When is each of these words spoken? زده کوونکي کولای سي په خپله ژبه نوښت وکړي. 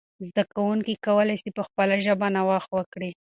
زده 0.27 0.43
کوونکي 0.53 0.93
کولای 1.05 1.37
سي 1.43 1.49
په 1.57 1.63
خپله 1.67 1.95
ژبه 2.05 2.27
نوښت 2.35 2.69
وکړي. 2.73 3.09